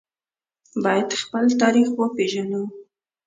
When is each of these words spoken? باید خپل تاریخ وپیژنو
باید 0.83 1.09
خپل 1.21 1.45
تاریخ 1.61 1.87
وپیژنو 1.99 2.61